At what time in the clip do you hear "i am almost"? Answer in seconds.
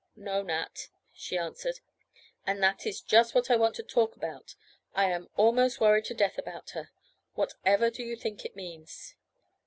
4.95-5.79